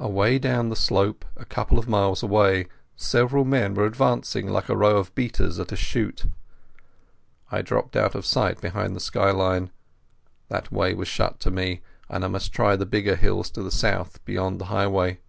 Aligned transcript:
Away 0.00 0.40
down 0.40 0.68
the 0.68 0.74
slope, 0.74 1.24
a 1.36 1.44
couple 1.44 1.78
of 1.78 1.86
miles 1.88 2.24
away, 2.24 2.66
several 2.96 3.44
men 3.44 3.72
were 3.72 3.86
advancing, 3.86 4.48
like 4.48 4.68
a 4.68 4.76
row 4.76 4.96
of 4.96 5.14
beaters 5.14 5.60
at 5.60 5.70
a 5.70 5.76
shoot. 5.76 6.24
I 7.52 7.62
dropped 7.62 7.94
out 7.94 8.16
of 8.16 8.26
sight 8.26 8.60
behind 8.60 8.96
the 8.96 8.98
sky 8.98 9.30
line. 9.30 9.70
That 10.48 10.72
way 10.72 10.92
was 10.94 11.06
shut 11.06 11.38
to 11.42 11.52
me, 11.52 11.82
and 12.08 12.24
I 12.24 12.26
must 12.26 12.52
try 12.52 12.74
the 12.74 12.84
bigger 12.84 13.14
hills 13.14 13.48
to 13.50 13.62
the 13.62 13.70
south 13.70 14.24
beyond 14.24 14.60
the 14.60 14.64
highway. 14.74 15.20